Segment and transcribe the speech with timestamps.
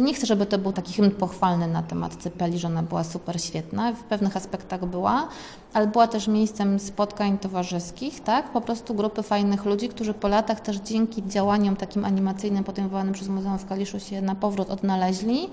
[0.00, 3.40] Nie chcę, żeby to był taki hymn pochwalny na temat Cepeli, że ona była super
[3.40, 5.28] świetna, w pewnych aspektach była,
[5.72, 8.52] ale była też miejscem spotkań towarzyskich, tak?
[8.52, 13.28] Po prostu grupy fajnych ludzi, którzy po latach też dzięki działaniom takim animacyjnym podejmowanym przez
[13.28, 15.48] Muzeum w Kaliszu się na powrót odnaleźli.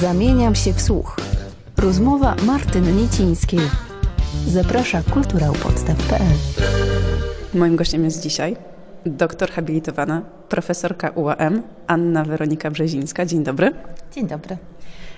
[0.00, 1.16] Zamieniam się w słuch.
[1.76, 3.60] Rozmowa Martyny Niecińskiej.
[4.46, 6.32] Zaprasza kulturałpodstaw.pl
[7.54, 8.73] Moim gościem jest dzisiaj
[9.06, 13.26] doktor habilitowana, profesorka UAM Anna Weronika Brzezińska.
[13.26, 13.72] Dzień dobry.
[14.12, 14.56] Dzień dobry.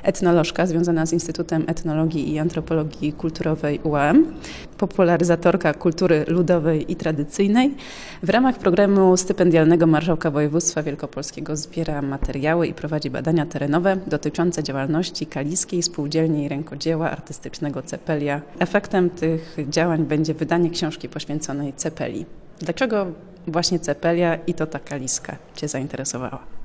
[0.03, 4.35] Etnolożka związana z Instytutem Etnologii i Antropologii Kulturowej UAM,
[4.79, 7.75] popularyzatorka kultury ludowej i tradycyjnej.
[8.22, 15.27] W ramach programu stypendialnego Marszałka Województwa Wielkopolskiego zbiera materiały i prowadzi badania terenowe dotyczące działalności
[15.27, 18.41] kaliskiej spółdzielni i rękodzieła artystycznego Cepelia.
[18.58, 22.27] Efektem tych działań będzie wydanie książki poświęconej Cepeli.
[22.58, 23.07] Dlaczego
[23.46, 26.55] właśnie Cepelia i to ta kaliska Cię zainteresowała?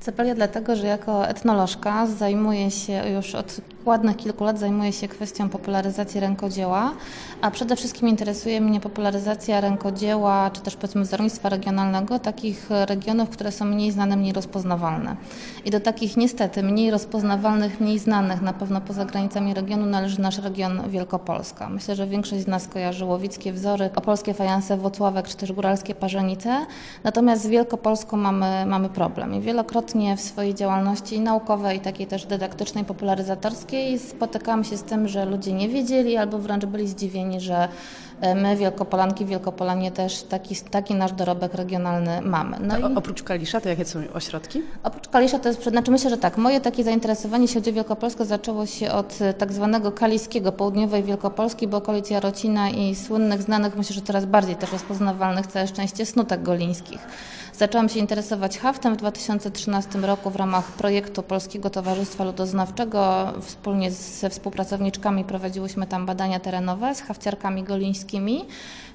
[0.00, 5.48] Cepelia dlatego, że jako etnolożka zajmuję się już od ładnych kilku lat zajmuję się kwestią
[5.48, 6.92] popularyzacji rękodzieła,
[7.40, 13.52] a przede wszystkim interesuje mnie popularyzacja rękodzieła, czy też powiedzmy wzornictwa regionalnego, takich regionów, które
[13.52, 15.16] są mniej znane, mniej rozpoznawalne.
[15.64, 20.38] I do takich niestety mniej rozpoznawalnych, mniej znanych, na pewno poza granicami regionu należy nasz
[20.38, 21.68] region Wielkopolska.
[21.68, 26.66] Myślę, że większość z nas kojarzy łowickie wzory, opolskie fajanse Włocławek, czy też góralskie parzenice,
[27.04, 29.34] natomiast z Wielkopolską mamy, mamy problem.
[29.34, 33.98] I wielokrotnie w swojej działalności naukowej takiej też dydaktycznej, popularyzatorskiej.
[33.98, 37.68] Spotykałam się z tym, że ludzie nie wiedzieli albo wręcz byli zdziwieni, że
[38.34, 42.56] my, Wielkopolanki, Wielkopolanie też taki, taki nasz dorobek regionalny mamy.
[42.60, 42.82] No i...
[42.96, 44.62] Oprócz Kalisza to jakie są ośrodki?
[44.82, 48.24] Oprócz Kalisza to jest, znaczy myślę, że tak, moje takie zainteresowanie, jeśli chodzi o Wielkopolskę,
[48.24, 53.76] zaczęło się od e, tak zwanego kaliskiego, południowej Wielkopolski, bo okolic Jarocina i słynnych, znanych,
[53.76, 56.98] myślę, że coraz bardziej też rozpoznawalnych, całe szczęście, snutek golińskich.
[57.52, 63.32] Zaczęłam się interesować haftem w 2013 roku w ramach projektu Polskiego Towarzystwa Ludoznawczego.
[63.40, 68.07] Wspólnie ze współpracowniczkami prowadziłyśmy tam badania terenowe z hafciarkami golińskimi.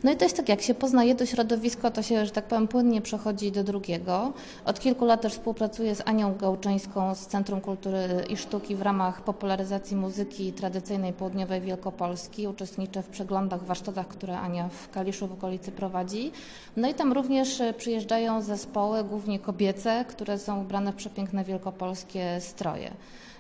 [0.03, 2.67] No i to jest tak, jak się pozna jedno środowisko, to się, że tak powiem,
[2.67, 4.33] płynnie przechodzi do drugiego.
[4.65, 9.21] Od kilku lat też współpracuję z Anią Gałczyńską z Centrum Kultury i Sztuki w ramach
[9.21, 12.47] popularyzacji muzyki tradycyjnej południowej Wielkopolski.
[12.47, 16.31] Uczestniczę w przeglądach, warsztatach, które Ania w Kaliszu w okolicy prowadzi.
[16.77, 22.91] No i tam również przyjeżdżają zespoły, głównie kobiece, które są ubrane w przepiękne wielkopolskie stroje.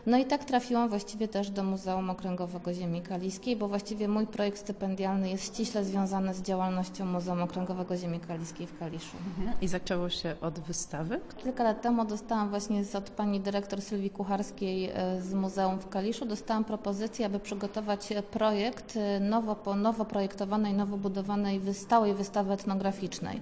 [0.05, 4.57] No i tak trafiłam właściwie też do Muzeum Okręgowego Ziemi Kaliskiej, bo właściwie mój projekt
[4.57, 9.17] stypendialny jest ściśle związany z działalnością Muzeum Okręgowego Ziemi Kaliskiej w Kaliszu.
[9.27, 9.57] Mhm.
[9.61, 11.19] I zaczęło się od wystawy?
[11.43, 16.25] Kilka lat temu dostałam właśnie od pani dyrektor Sylwii Kucharskiej e, z Muzeum w Kaliszu,
[16.25, 23.41] dostałam propozycję, aby przygotować projekt e, nowo, nowo projektowanej, nowo budowanej stałej wystawy etnograficznej.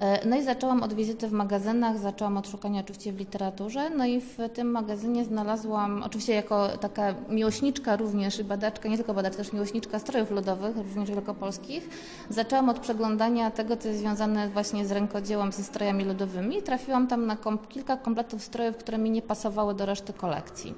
[0.00, 4.06] E, no i zaczęłam od wizyty w magazynach, zaczęłam od szukania oczywiście w literaturze, no
[4.06, 9.42] i w tym magazynie znalazłam oczywiście jako taka miłośniczka również i badaczka, nie tylko badaczka,
[9.42, 11.88] też miłośniczka strojów ludowych, również wielkopolskich,
[12.28, 16.62] zaczęłam od przeglądania tego, co jest związane właśnie z rękodziełem, ze strojami ludowymi.
[16.62, 20.74] Trafiłam tam na kom kilka kompletów strojów, które mi nie pasowały do reszty kolekcji.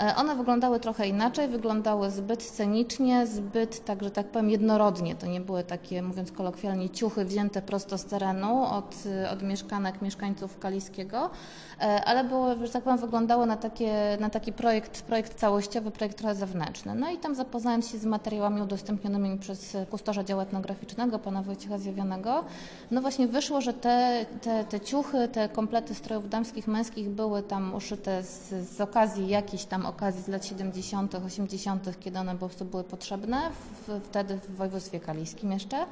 [0.00, 5.14] E, one wyglądały trochę inaczej, wyglądały zbyt scenicznie, zbyt, tak, że tak powiem, jednorodnie.
[5.14, 8.94] To nie były takie, mówiąc kolokwialnie, ciuchy wzięte prosto z terenu od,
[9.32, 11.30] od mieszkanek, mieszkańców Kaliskiego,
[11.78, 16.34] ale były, że tak powiem, wyglądały na, takie, na taki projekt, projekt całościowy, projekt trochę
[16.34, 16.94] zewnętrzny.
[16.94, 22.44] No i tam zapoznałem się z materiałami udostępnionymi przez kustorza działu etnograficznego, pana Wojciecha Zjawionego.
[22.90, 27.74] No właśnie wyszło, że te, te, te ciuchy, te komplety strojów damskich, męskich były tam
[27.74, 32.64] uszyte z, z okazji jakichś tam okazji z lat 70., 80., kiedy one po prostu
[32.64, 33.50] były potrzebne,
[33.86, 35.86] w, wtedy w województwie kaliskim jeszcze.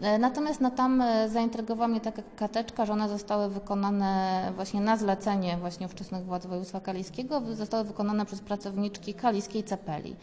[0.00, 4.96] E, natomiast no, tam e, zaintrygowała mnie taka kateczka, że one zostały wykonane właśnie na
[4.96, 10.16] zlecenie właśnie ówczesnych władz województwa kaliskiego, zostały wykonane przez pracowniczki kaliskiej cepeli.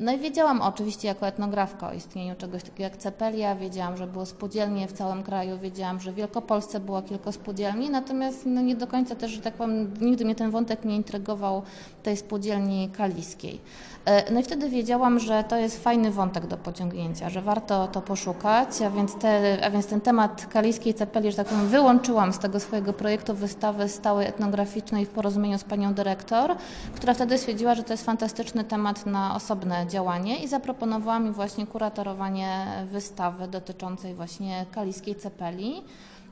[0.00, 4.26] No i wiedziałam oczywiście jako etnografka o istnieniu czegoś takiego jak cepelia, wiedziałam, że było
[4.26, 8.86] spółdzielnie w całym kraju, wiedziałam, że w Wielkopolsce było kilka spółdzielni, natomiast no nie do
[8.86, 11.62] końca też, że tak powiem, nigdy mnie ten wątek nie intrygował
[12.02, 13.60] tej spółdzielni kaliskiej.
[14.04, 18.00] E, no i wtedy wiedziałam, że to jest fajny wątek do pociągnięcia, że warto to
[18.00, 22.38] poszukać, a więc, te, a więc ten temat kaliskiej cepeli, że tak powiem, wyłączyłam z
[22.38, 26.56] tego swojego projektu wystawy stałej etnograficznej w porozumieniu z panią dyrektor,
[26.94, 31.66] która wtedy stwierdziła, że to jest fantastyczny temat na osobne działanie i zaproponowała mi właśnie
[31.66, 35.82] kuratorowanie wystawy dotyczącej właśnie kaliskiej cepeli.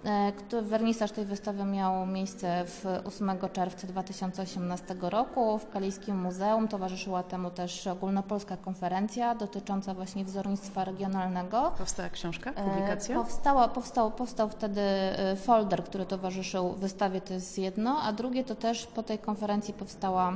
[0.05, 6.69] E, wernisaż tej wystawy miał miejsce w 8 czerwca 2018 roku w Kaliskim Muzeum.
[6.69, 11.73] Towarzyszyła temu też ogólnopolska konferencja dotycząca właśnie wzornictwa regionalnego.
[11.79, 13.17] Powstała książka, E, publikacja?
[13.17, 18.55] Powstała, powstał, powstał wtedy e, folder, który towarzyszył wystawie, to jest jedno, a drugie to
[18.55, 20.33] też po tej konferencji powstała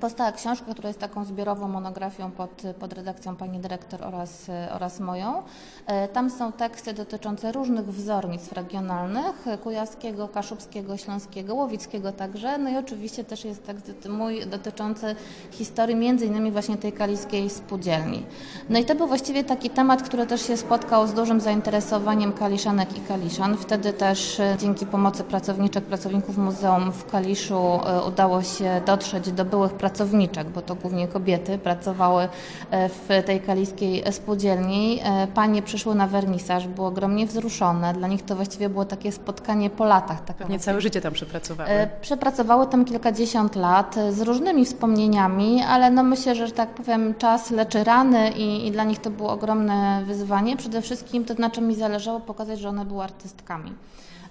[0.00, 5.42] Powstała książka, która jest taką zbiorową monografią pod, pod redakcją pani dyrektor oraz, oraz moją.
[5.86, 12.58] E, Tam są teksty dotyczące różnych wzornictw regionalnych, kujawskiego, kaszubskiego, śląskiego, łowickiego także.
[12.58, 15.16] No i oczywiście też jest tekst mój dotyczący
[15.50, 18.26] historii między innymi właśnie tej kaliskiej spółdzielni.
[18.68, 22.98] No i to był właściwie taki temat, który też się spotkał z dużym zainteresowaniem kaliszanek
[22.98, 23.56] i kaliszan.
[23.56, 29.44] Wtedy też e, dzięki pomocy pracowniczek, pracowników muzeum w Kaliszu e, udało się dotrzeć do
[29.44, 32.28] byłych pracowniczek, bo to głównie kobiety pracowały
[32.70, 35.00] e, w tej kaliskiej spółdzielni.
[35.04, 37.92] E, Panie przyszły na wernisaż, były ogromnie wzruszone.
[37.94, 40.24] Dla nich to właściwie było takie spotkanie po latach.
[40.24, 41.70] Taka Pewnie całe życie tam przepracowały.
[41.70, 47.14] E, Przepracowały tam kilkadziesiąt lat z różnymi wspomnieniami, ale no myślę, że że tak powiem
[47.14, 50.56] czas leczy rany i, i dla nich to było ogromne wyzwanie.
[50.56, 53.72] Przede wszystkim to na czym mi zależało pokazać, że one były artystkami.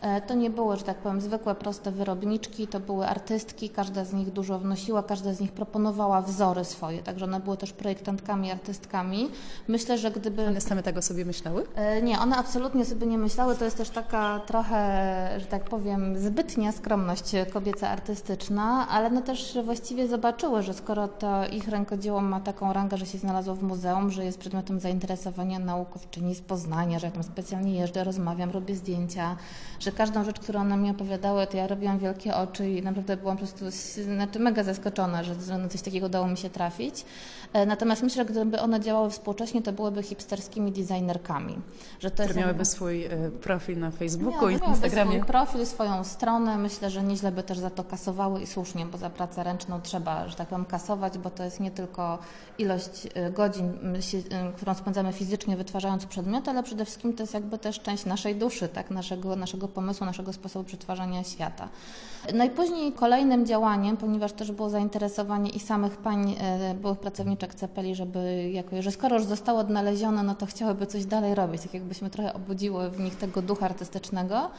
[0.02, 4.14] E, To nie były, że tak powiem, zwykłe, proste wyrobniczki, to były artystki, każda z
[4.14, 9.30] nich dużo wnosiła, każda z nich proponowała wzory swoje, także one były też projektantkami, artystkami.
[9.68, 10.48] Myślę, że gdyby...
[10.48, 11.66] One same tego sobie myślały?
[11.76, 13.56] E, Nie, one absolutnie sobie nie myślały.
[13.56, 14.78] To jest też taka trochę,
[15.40, 21.48] że tak powiem, zbytnia skromność kobieca artystyczna, ale no też właściwie zobaczyły, że skoro to
[21.48, 26.36] ich rękodzieło ma taką rangę, że się znalazło w muzeum, że jest przedmiotem zainteresowania naukowczyni
[26.36, 29.36] z Poznania, że ja tam specjalnie jeżdżę, rozmawiam, robię zdjęcia,
[29.80, 33.38] że każdą rzecz, którą one mi opowiadały, to ja robiłam wielkie oczy i naprawdę byłam
[33.38, 33.66] po prostu
[34.04, 37.06] znaczy mega zaskoczona, że, że na coś takiego udało mi się trafić.
[37.54, 41.58] E, Natomiast myślę, że gdyby one działały współcześnie, to byłyby hipsterskimi designerkami.
[42.00, 43.10] Że to jest miałyby swój e,
[43.42, 45.12] profil na Facebooku i miałyby Instagramie.
[45.12, 46.58] swój profil, swoją stronę.
[46.58, 50.28] Myślę, że nieźle by też za to kasowały i słusznie, bo za pracę ręczną trzeba,
[50.28, 52.20] że tak powiem, kasować, bo to jest nie tylko
[52.58, 53.74] ilość y, godzin,
[54.56, 58.68] którą spędzamy fizycznie wytwarzając przedmioty, ale przede wszystkim to jest jakby też część naszej duszy,
[58.68, 61.70] tak, naszego, naszego pomysłu, naszego sposobu przetwarzania świata.
[62.34, 66.36] No i później kolejnym działaniem, ponieważ też było zainteresowanie i samych pań,
[66.72, 71.06] y, byłych pracowniczek Cepeli, żeby jako, że skoro już zostało odnalezione, no to chciałyby coś
[71.06, 74.50] dalej robić, tak jakbyśmy trochę obudziły w nich tego ducha artystycznego.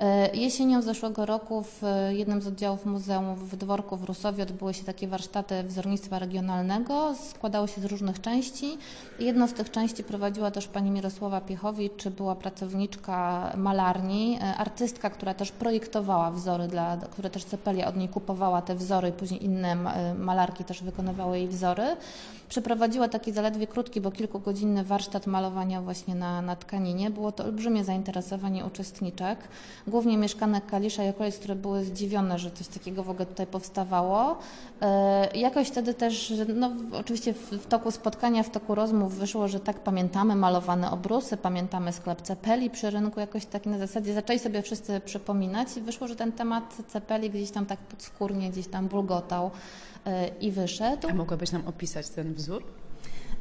[0.00, 4.74] E, Jesienią zeszłego roku w e, jednym z oddziałów muzeum w Dworku w Rusowie odbyły
[4.74, 7.14] się takie warsztaty wzornictwa regionalnego.
[7.30, 8.78] Składały się z różnych części.
[9.18, 15.34] Jedną z tych części prowadziła też pani Mirosława Piechowicz, była pracowniczka malarni, e, artystka, która
[15.34, 20.14] też projektowała wzory, dla, które też Cepelia od niej kupowała te wzory, później inne e,
[20.14, 21.96] malarki też wykonywały jej wzory.
[22.48, 27.10] Przeprowadziła taki zaledwie krótki, bo kilkugodzinny warsztat malowania właśnie na, na tkaninie.
[27.10, 29.38] Było to olbrzymie zainteresowanie uczestniczek,
[29.86, 34.38] głównie mieszkanek Kalisza i okolic, które były zdziwione, że coś takiego w ogóle tutaj powstawało.
[34.82, 39.60] E, jakoś wtedy też, no, oczywiście w, w toku spotkania, w toku rozmów wyszło, że
[39.60, 44.62] tak pamiętamy malowane obrusy, pamiętamy sklep Cepeli przy rynku, jakoś tak na zasadzie zaczęli sobie
[44.62, 49.50] wszyscy przypominać i wyszło, że ten temat Cepeli gdzieś tam tak podskórnie, gdzieś tam bulgotał
[50.40, 51.08] i wyszedł.
[51.08, 52.64] A mogłabyś nam opisać ten wzór?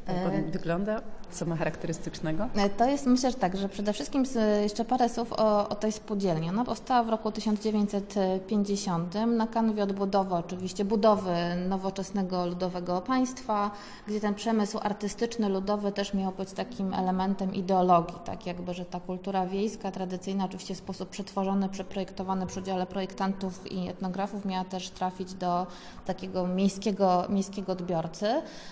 [0.07, 1.01] Jak on wygląda?
[1.31, 2.47] Co ma charakterystycznego?
[2.55, 4.23] E, To jest, myślę, że tak, że przede wszystkim
[4.61, 6.49] jeszcze parę słów o, o tej spółdzielni.
[6.49, 11.35] Ona powstała w roku 1950 na kanwie odbudowy oczywiście, budowy
[11.69, 13.71] nowoczesnego ludowego państwa,
[14.07, 18.99] gdzie ten przemysł artystyczny, ludowy też miał być takim elementem ideologii, tak jakby, że ta
[18.99, 24.89] kultura wiejska, tradycyjna, oczywiście w sposób przetworzony, przeprojektowany przy udziale projektantów i etnografów miała też
[24.89, 25.67] trafić do
[26.05, 28.27] takiego miejskiego, miejskiego odbiorcy.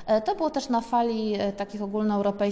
[0.06, 2.45] E, To było też na fali e, takich ogólnoeuropejskich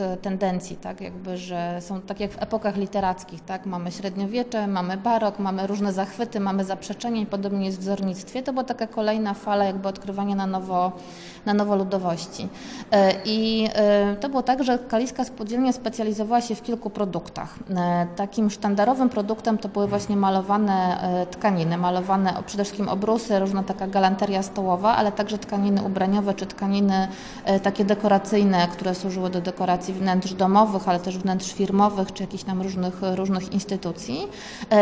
[0.00, 4.96] e, tendencji, tak jakby, że są tak jak w epokach literackich, tak, mamy średniowiecze, mamy
[4.96, 8.42] barok, mamy różne zachwyty, mamy zaprzeczenia i podobnie jest w wzornictwie.
[8.42, 10.92] To była taka kolejna fala jakby odkrywania na nowo,
[11.48, 12.48] na nowo ludowości.
[12.92, 17.54] E, I e, to było tak, że Kaliska Spółdzielnia specjalizowała się w kilku produktach.
[17.76, 20.98] E, Takim sztandarowym produktem to były właśnie malowane
[21.30, 27.08] tkaniny, malowane przede wszystkim obrusy, różna taka galanteria stołowa, ale także tkaniny ubraniowe czy tkaniny
[27.62, 32.62] takie dekoracyjne, które służyły do dekoracji wnętrz domowych, ale też wnętrz firmowych czy jakichś tam
[32.62, 34.28] różnych, różnych instytucji.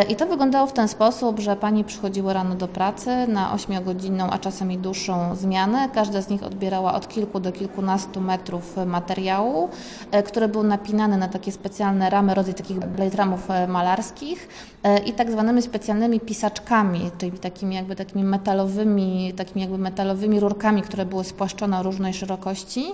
[0.08, 4.38] I to wyglądało w ten sposób, że pani przychodziły rano do pracy na 8-godzinną, a
[4.38, 5.88] czasem i dłuższą zmianę.
[5.94, 9.68] Każda z nich odbierała od kilku do kilkunastu metrów materiału,
[10.10, 14.48] e, który był napinany na takie specjalne ramy, rodzaj takich blade ramów e, malarskich
[14.82, 20.82] e, i tak zwanymi specjalnymi pisaczkami, czyli takimi jakby takimi metalowymi, takimi jakby metalowymi rurkami,
[20.82, 22.84] które były spłaszczone o różnej szerokości.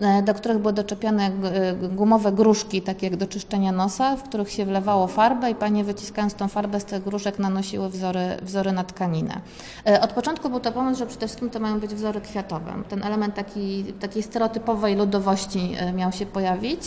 [0.00, 1.30] E, do których były doczepiane e,
[1.74, 6.34] gumowe gruszki, takie jak do czyszczenia nosa, w których się wlewało farbę i panie wyciskając
[6.34, 9.40] tą farbę z tych gruszek nanosiły wzory, wzory na tkaninę.
[9.86, 12.72] E, od początku był to pomysł, że przede wszystkim to mają być wzory kwiatowe.
[12.88, 16.80] Ten element taki, takiej stereotypowej ludowości miał się pojawić.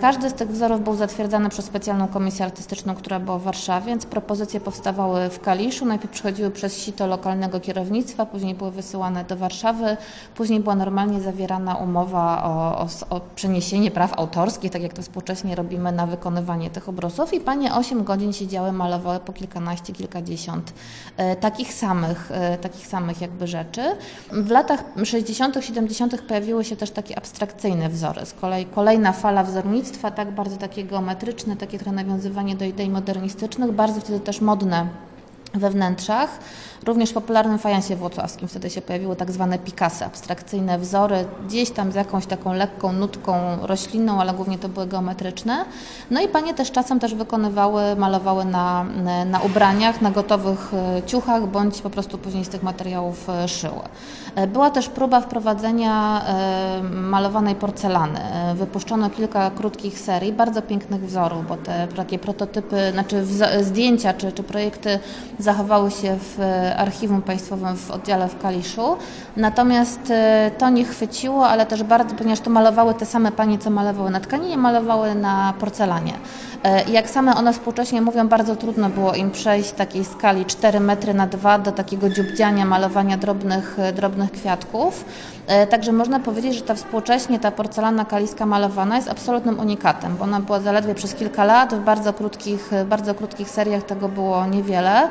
[0.00, 4.06] Każdy z tych wzorów był zatwierdzany przez specjalną komisję artystyczną, która była w Warszawie, więc
[4.06, 5.84] propozycje powstawały w Kaliszu.
[5.86, 9.96] Najpierw przechodziły przez sito lokalnego kierownictwa, później były wysyłane do Warszawy,
[10.34, 15.54] później była normalnie zawierana umowa o, o, o przeniesienie praw autorskich, tak jak to współcześnie
[15.54, 20.72] robimy na wykonywanie tych obrosów i panie 8 godzin siedziały, malowały po kilkanaście, kilkadziesiąt
[21.16, 23.82] e, takich samych, e, takich samych jakby rzeczy.
[24.32, 26.22] W latach 60., 70.
[26.22, 28.26] pojawiły się też takie abstrakcyjne wzory.
[28.26, 33.72] Z kolei kolejna fala wzornictwa, tak bardzo takie geometryczne, takie trochę nawiązywanie do idei modernistycznych,
[33.72, 34.86] bardzo wtedy też modne
[35.54, 36.38] we wnętrzach.
[36.86, 41.92] Również w popularnym fajansie włocławskim wtedy się pojawiły tak zwane pikasy, abstrakcyjne wzory, gdzieś tam
[41.92, 45.64] z jakąś taką lekką nutką roślinną, ale głównie to były geometryczne.
[46.10, 48.84] No i panie też czasem też wykonywały, malowały na,
[49.26, 53.82] na ubraniach, na gotowych e, ciuchach, bądź po prostu później z tych materiałów e, szyły.
[54.34, 56.22] E, była też próba wprowadzenia
[56.92, 58.20] malowanej porcelany.
[58.54, 63.24] Wypuszczono kilka krótkich serii, bardzo pięknych wzorów, bo te takie prototypy, znaczy
[63.60, 64.98] zdjęcia czy, czy projekty
[65.42, 66.38] zachowały się w
[66.76, 68.96] archiwum państwowym w oddziale w Kaliszu.
[69.36, 73.70] Natomiast e, to nie chwyciło, ale też bardzo, ponieważ to malowały te same panie, co
[73.70, 76.12] malowały na tkaninie, malowały na porcelanie.
[76.64, 80.80] E, jak same one współcześnie mówią, bardzo trudno było im przejść z takiej skali 4
[80.80, 85.04] metry na 2 do takiego dziubdziania, malowania drobnych, e, drobnych kwiatków.
[85.46, 90.24] E, także można powiedzieć, że ta współcześnie ta porcelana kaliska malowana jest absolutnym unikatem, bo
[90.24, 95.08] ona była zaledwie przez kilka lat, w bardzo krótkich, bardzo krótkich seriach tego było niewiele.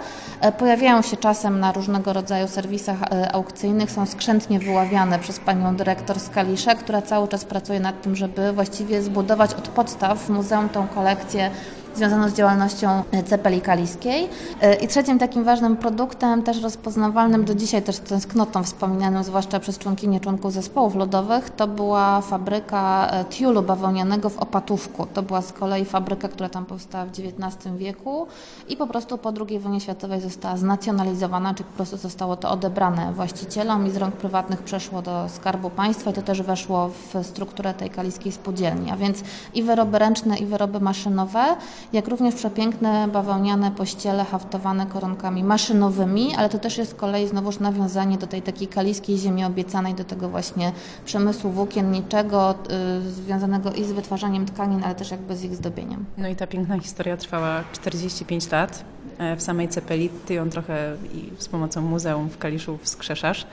[0.57, 2.97] Pojawiają się czasem na różnego rodzaju serwisach
[3.33, 8.15] aukcyjnych, są skrzętnie wyławiane przez panią dyrektor z Kalisza, która cały czas pracuje nad tym,
[8.15, 11.80] żeby właściwie zbudować od podstaw w muzeum tą kolekcję Yeah.
[11.95, 14.29] Związaną z działalnością cepeli kaliskiej.
[14.61, 19.77] E, I trzecim takim ważnym produktem, też rozpoznawalnym do dzisiaj, też tęsknotą wspominaną, zwłaszcza przez
[19.77, 25.05] członkinie członków zespołów lodowych, to była fabryka e, tiulu bawełnianego w Opatówku.
[25.13, 28.27] To była z kolei fabryka, która tam powstała w XIX wieku
[28.69, 33.13] i po prostu po II wojnie światowej została znacjonalizowana, czyli po prostu zostało to odebrane
[33.13, 37.73] właścicielom i z rąk prywatnych przeszło do Skarbu Państwa i to też weszło w strukturę
[37.73, 38.91] tej kaliskiej spółdzielni.
[38.91, 41.55] A więc i wyroby ręczne, i wyroby maszynowe
[41.93, 47.59] jak również przepiękne bawełniane pościele haftowane koronkami maszynowymi, ale to też jest z kolei znowuż
[47.59, 50.71] nawiązanie do tej takiej kaliskiej ziemi obiecanej, do tego właśnie
[51.05, 52.55] przemysłu włókienniczego,
[53.01, 56.05] y, związanego i z wytwarzaniem tkanin, ale też jakby z ich zdobieniem.
[56.17, 58.85] No i ta piękna historia trwała 45 lat.
[59.17, 63.45] E, w samej Cepeli ty ją trochę i z pomocą muzeum w Kaliszu wskrzeszasz.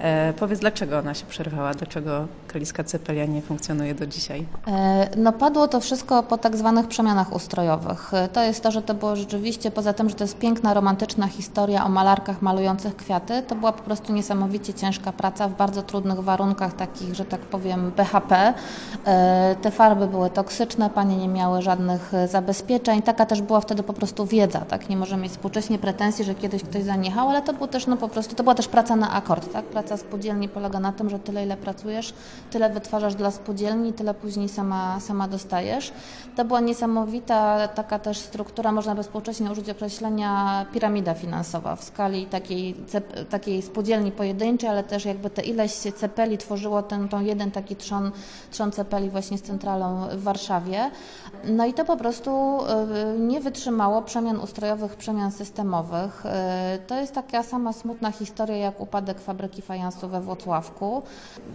[0.00, 1.74] E, powiedz, dlaczego ona się przerwała?
[1.74, 4.46] Dlaczego Kaliska Cepelia nie funkcjonuje do dzisiaj?
[4.66, 8.14] E, no padło to wszystko po tak zwanych przemianach ustrojowych.
[8.14, 11.26] E, to jest to, że to było rzeczywiście, poza tym, że to jest piękna, romantyczna
[11.26, 16.20] historia o malarkach malujących kwiaty, to była po prostu niesamowicie ciężka praca w bardzo trudnych
[16.20, 18.54] warunkach, takich, że tak powiem, BHP.
[19.06, 23.02] E, te farby były toksyczne, panie nie miały żadnych zabezpieczeń.
[23.02, 24.88] Taka też była wtedy po prostu wiedza, tak?
[24.88, 28.08] Nie możemy mieć współcześnie pretensji, że kiedyś ktoś zaniechał, ale to był też no po
[28.08, 29.64] prostu, to była też praca na akord, tak?
[29.64, 32.14] Praca praca spółdzielni polega na tym, że tyle ile pracujesz,
[32.50, 35.92] tyle wytwarzasz dla spółdzielni, tyle później sama, sama dostajesz.
[36.36, 42.26] To była niesamowita taka też struktura, można by współcześnie użyć określenia piramida finansowa w skali
[42.26, 42.74] takiej,
[43.30, 48.12] takiej spółdzielni pojedynczej, ale też jakby te ileś cepeli tworzyło ten, tą jeden taki trzon,
[48.50, 50.90] trzon cepeli właśnie z centralą w Warszawie.
[51.44, 52.60] No i to po prostu
[53.16, 56.26] y, nie wytrzymało przemian ustrojowych, przemian systemowych.
[56.26, 61.02] Y, to jest taka sama smutna historia jak upadek fabryki fajansowej fajansu we Włocławku.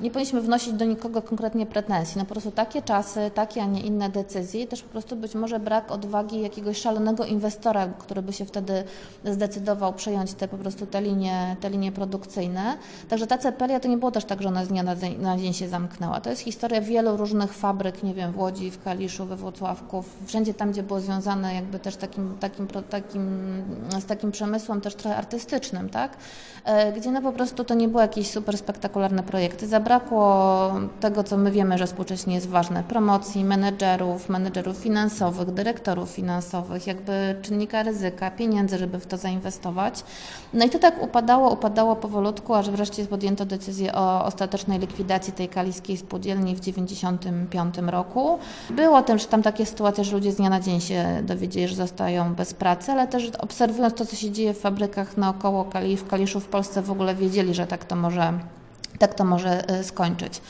[0.02, 2.20] Nie powinniśmy wnosić do nikogo konkretnie pretensji.
[2.20, 5.60] No po prostu takie czasy, takie, a nie inne decyzje, też po prostu być może
[5.60, 8.84] brak odwagi jakiegoś szalonego inwestora, który by się wtedy
[9.26, 12.78] zdecydował przejąć te po prostu te linie, te linie produkcyjne.
[13.10, 15.38] Także ta cepelia to nie było też tak, że ona z dnia na dzień, na
[15.38, 16.22] dzień się zamknęła.
[16.22, 20.54] To jest historia wielu różnych fabryk, nie wiem, w Łodzi, w Kaliszu, we Włocławku, wszędzie
[20.54, 23.24] tam, gdzie było związane jakby też takim, takim, takim,
[24.00, 26.18] z takim przemysłem też trochę artystycznym, tak?
[26.66, 29.68] E, gdzie no po prostu to nie było jakieś super spektakularne projekty.
[29.68, 30.26] Zabrakło
[31.00, 37.36] tego, co my wiemy, że współcześnie jest ważne: promocji, menedżerów, menedżerów finansowych, dyrektorów finansowych, jakby
[37.42, 40.04] czynnika ryzyka, pieniędzy, żeby w to zainwestować.
[40.54, 45.50] No i to tak upadało, upadało powolutku, aż wreszcie podjęto decyzję o ostatecznej likwidacji tej
[45.50, 48.40] kaliskiej spółdzielni w 1995 roku.
[48.70, 52.34] Było też tam takie sytuacje, że ludzie z dnia na dzień się dowiedzieli, że zostają
[52.36, 56.40] bez pracy, ale też obserwując to, co się dzieje w fabrykach naokoło Kali, w Kaliszu
[56.40, 58.34] w Polsce, w ogóle wiedzieli, że tak to może,
[59.00, 60.42] tak to może e, skończyć.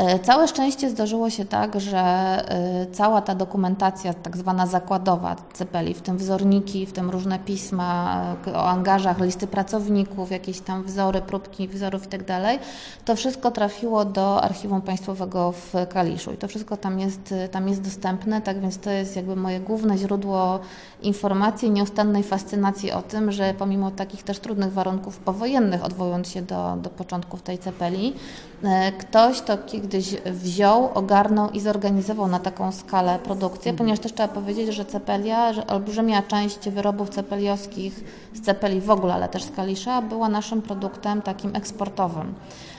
[0.00, 5.94] E, całe szczęście zdarzyło się tak, że e, cała ta dokumentacja tak zwana zakładowa Cepeli,
[5.94, 11.20] w tym wzorniki, w tym różne pisma e, o angażach, listy pracowników, jakieś tam wzory,
[11.20, 12.60] próbki wzorów itd., tak
[13.04, 17.82] to wszystko trafiło do Archiwum Państwowego w Kaliszu i to wszystko tam jest, tam jest
[17.82, 20.60] dostępne, tak więc to jest jakby moje główne źródło
[21.02, 26.76] informacji, nieustannej fascynacji o tym, że pomimo takich też trudnych warunków powojennych, odwołując się do,
[26.82, 28.14] do początków tej cepeli,
[28.98, 29.58] ktoś to
[29.90, 35.52] kiedyś wziął, ogarnął i zorganizował na taką skalę produkcję, ponieważ też trzeba powiedzieć, że cepelia,
[35.52, 38.04] że olbrzymia część wyrobów cepeliowskich
[38.34, 42.34] z cepeli w ogóle, ale też z Kalisza była naszym produktem takim eksportowym.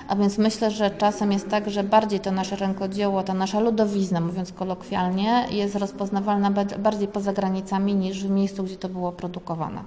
[0.08, 4.22] A więc myślę, że czasem jest tak, że bardziej to nasze rękodzieło, ta nasza ludowizna,
[4.22, 9.82] mówiąc kolokwialnie, jest rozpoznawalna bardziej poza granicami niż w miejscu, gdzie to było produkowane.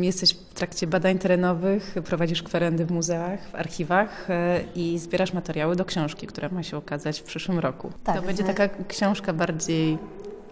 [0.00, 5.76] Jesteś w trakcie badań terenowych, prowadzisz kwerendy w muzeach, w archiwach e, i zbierasz materiały
[5.76, 7.92] do książki, która ma się okazać w przyszłym roku.
[8.04, 9.98] Tak, to będzie taka książka bardziej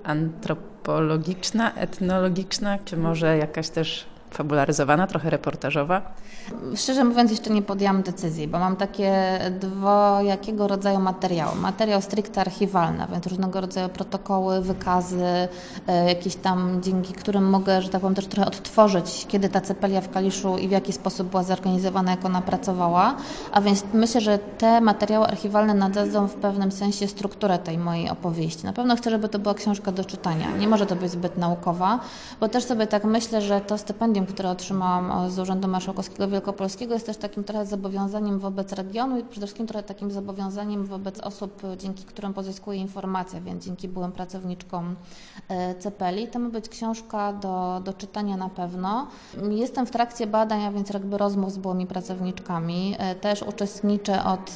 [0.02, 6.02] antropologiczna, etnologiczna, czy może jakaś też fabularyzowana, trochę reportażowa?
[6.76, 11.56] Szczerze mówiąc, jeszcze nie podjęłam decyzji, bo mam takie dwojakiego rodzaju materiały.
[11.56, 15.48] Materiał stricte archiwalny, więc różnego rodzaju protokoły, wykazy,
[15.86, 20.00] e, jakieś tam, dzięki którym mogę, że tak powiem, też trochę odtworzyć, kiedy ta cepelia
[20.00, 23.16] w Kaliszu i w jaki sposób była zorganizowana, jak ona pracowała.
[23.52, 28.66] A więc myślę, że te materiały archiwalne nadadzą w pewnym sensie strukturę tej mojej opowieści.
[28.66, 30.46] Na pewno chcę, żeby to była książka do czytania.
[30.58, 32.00] Nie może to być zbyt naukowa,
[32.40, 37.06] bo też sobie tak myślę, że to stypendium które otrzymałam z Urzędu Marszałkowskiego Wielkopolskiego, jest
[37.06, 42.04] też takim trochę zobowiązaniem wobec regionu i przede wszystkim trochę takim zobowiązaniem wobec osób, dzięki
[42.04, 44.96] którym pozyskuję informacje, więc dzięki byłym pracowniczkom
[45.48, 46.28] e, Cepeli.
[46.28, 49.06] To ma być książka do, do czytania na pewno.
[49.50, 52.96] Jestem w trakcie badań, a więc jakby rozmów z byłymi pracowniczkami.
[52.98, 54.50] E, też uczestniczę od,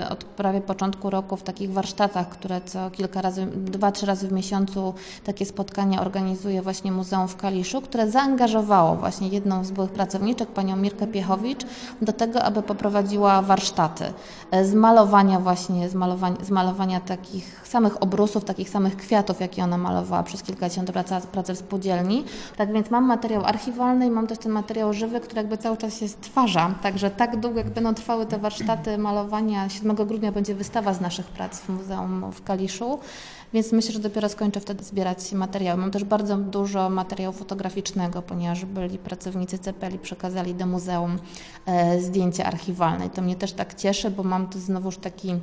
[0.00, 4.28] e, od prawie początku roku w takich warsztatach, które co kilka razy, dwa, trzy razy
[4.28, 4.94] w miesiącu
[5.24, 10.76] takie spotkania organizuje właśnie Muzeum w Kaliszu, które zaangażowało właśnie jedną z byłych pracowniczek, panią
[10.76, 11.60] Mirkę Piechowicz,
[12.02, 14.04] do tego, aby poprowadziła warsztaty
[14.50, 19.64] e, z malowania właśnie, z malowania, z malowania takich samych obrusów, takich samych kwiatów, jakie
[19.64, 22.24] ona malowała przez kilkadziesiąt pracy, pracy w spółdzielni.
[22.56, 25.98] Tak więc mam materiał archiwalny i mam też ten materiał żywy, który jakby cały czas
[25.98, 26.74] się stwarza.
[26.82, 31.26] Także tak długo, jak będą trwały te warsztaty malowania, 7 grudnia będzie wystawa z naszych
[31.26, 32.98] prac w Muzeum w Kaliszu.
[33.52, 35.80] Więc myślę, że dopiero skończę wtedy zbierać materiały.
[35.80, 41.18] Mam też bardzo dużo materiału fotograficznego, ponieważ byli pracownicy CPL przekazali do muzeum
[41.66, 43.06] e, zdjęcia archiwalne.
[43.06, 45.34] I to mnie też tak cieszy, bo mam tu znowuż taki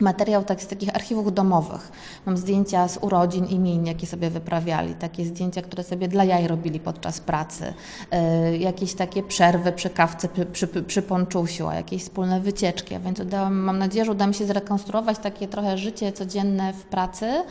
[0.00, 1.92] materiał tak z takich archiwów domowych.
[2.26, 6.80] Mam zdjęcia z urodzin, imień, jakie sobie wyprawiali, takie zdjęcia, które sobie dla jaj robili
[6.80, 7.74] podczas pracy,
[8.12, 12.94] yy, jakieś takie przerwy przy kawce, przy, przy, przy ponczusiu, jakieś wspólne wycieczki.
[12.94, 16.84] A więc udałam, mam nadzieję, że uda mi się zrekonstruować takie trochę życie codzienne w
[16.84, 17.44] pracy,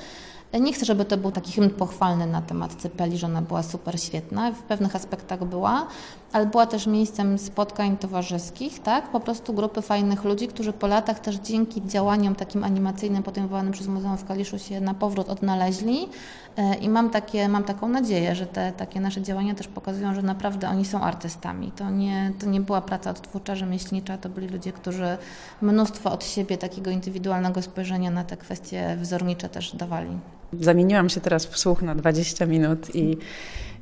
[0.60, 4.02] nie chcę, żeby to był taki hymn pochwalny na temat Cypeli, że ona była super
[4.02, 5.88] świetna, w pewnych aspektach była,
[6.34, 9.12] ale była też miejscem spotkań towarzyskich, tak?
[9.12, 13.88] Po prostu grupy fajnych ludzi, którzy po latach też dzięki działaniom takim animacyjnym podejmowanym przez
[13.88, 16.10] Muzeum w Kaliszu się na powrót odnaleźli
[16.58, 20.22] e, i mam, takie, mam taką nadzieję, że te takie nasze działania też pokazują, że
[20.22, 21.72] naprawdę oni są artystami.
[21.72, 25.18] To nie, to nie była praca odtwórcza, rzemieślnicza, to byli ludzie, którzy
[25.62, 30.18] mnóstwo od siebie takiego indywidualnego spojrzenia na te kwestie wzornicze też dawali.
[30.60, 33.18] Zamieniłam się teraz w słuch na 20 minut i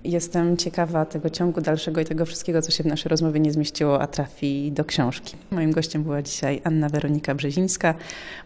[0.04, 4.02] jestem ciekawa tego ciągu dalszego i tego wszystkiego, co się w naszej rozmowie nie zmieściło,
[4.02, 5.36] a trafi do książki.
[5.52, 7.94] Moim gościem była dzisiaj Anna Weronika Brzezińska,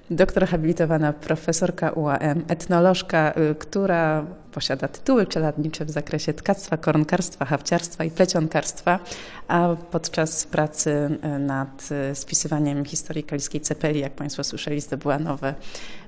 [0.10, 8.04] doktor habilitowana profesorka UAM, etnolożka, y, która posiada tytuły czeladnicze w zakresie tkactwa, koronkarstwa, hawciarstwa
[8.04, 9.00] i plecionkarstwa,
[9.48, 15.56] a podczas pracy y, nad y, spisywaniem historii kaliskiej cepeli, jak Państwo słyszeli, zdobyła nowe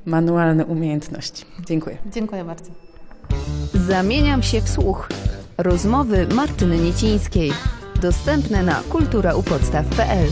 [0.05, 1.45] manualne umiejętności.
[1.67, 1.97] Dziękuję.
[2.13, 2.71] Dziękuję bardzo.
[3.73, 5.09] Zamieniam się w słuch.
[5.57, 7.51] Rozmowy Martyny Niecińskiej.
[8.01, 10.27] Dostępne na kulturaupodstaw.pl